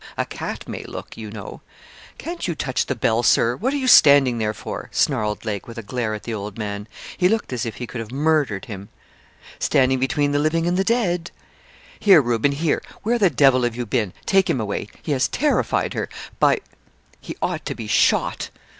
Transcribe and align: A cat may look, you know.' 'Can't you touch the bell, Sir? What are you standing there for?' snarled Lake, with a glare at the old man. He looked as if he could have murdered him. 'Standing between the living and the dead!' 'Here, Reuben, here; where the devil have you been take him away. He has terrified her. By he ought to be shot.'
A 0.17 0.25
cat 0.25 0.67
may 0.67 0.83
look, 0.85 1.15
you 1.15 1.29
know.' 1.29 1.61
'Can't 2.17 2.47
you 2.47 2.55
touch 2.55 2.87
the 2.87 2.95
bell, 2.95 3.21
Sir? 3.21 3.55
What 3.55 3.71
are 3.71 3.77
you 3.77 3.87
standing 3.87 4.39
there 4.39 4.51
for?' 4.55 4.89
snarled 4.91 5.45
Lake, 5.45 5.67
with 5.67 5.77
a 5.77 5.83
glare 5.83 6.15
at 6.15 6.23
the 6.23 6.33
old 6.33 6.57
man. 6.57 6.87
He 7.15 7.29
looked 7.29 7.53
as 7.53 7.67
if 7.67 7.75
he 7.75 7.85
could 7.85 7.99
have 7.99 8.11
murdered 8.11 8.65
him. 8.65 8.89
'Standing 9.59 9.99
between 9.99 10.31
the 10.31 10.39
living 10.39 10.65
and 10.65 10.75
the 10.75 10.83
dead!' 10.83 11.29
'Here, 11.99 12.19
Reuben, 12.19 12.53
here; 12.53 12.81
where 13.03 13.19
the 13.19 13.29
devil 13.29 13.61
have 13.61 13.75
you 13.75 13.85
been 13.85 14.11
take 14.25 14.49
him 14.49 14.59
away. 14.59 14.87
He 15.03 15.11
has 15.11 15.27
terrified 15.27 15.93
her. 15.93 16.09
By 16.39 16.61
he 17.19 17.35
ought 17.39 17.63
to 17.67 17.75
be 17.75 17.85
shot.' 17.85 18.49